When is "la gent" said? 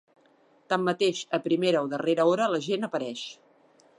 2.55-2.89